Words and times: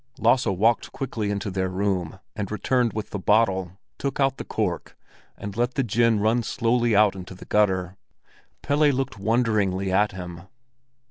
Lasse 0.17 0.47
walked 0.47 0.91
quickly 0.93 1.29
into 1.29 1.51
their 1.51 1.69
room 1.69 2.17
and 2.35 2.49
returned 2.51 2.91
with 2.93 3.11
the 3.11 3.19
bottle, 3.19 3.77
took 3.99 4.19
out 4.19 4.37
the 4.37 4.43
cork, 4.43 4.97
and 5.37 5.55
let 5.55 5.75
the 5.75 5.83
gin 5.83 6.19
run 6.19 6.41
slowly 6.41 6.95
out 6.95 7.15
into 7.15 7.35
the 7.35 7.45
gutter. 7.45 7.97
Pelle 8.63 8.89
looked 8.89 9.19
wonderingly 9.19 9.91
at 9.91 10.11
him. 10.11 10.47